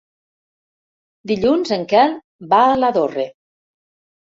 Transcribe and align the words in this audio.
Dilluns 1.33 1.75
en 1.79 1.87
Quel 1.95 2.19
va 2.57 2.67
a 2.67 2.77
Lladorre. 2.85 3.33